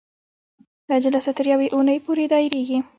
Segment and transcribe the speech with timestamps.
[0.89, 2.79] دا جلسه تر یوې اونۍ پورې دایریږي.